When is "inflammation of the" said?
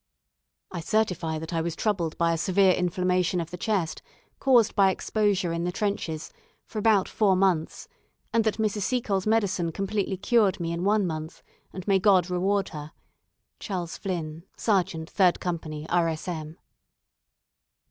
2.73-3.55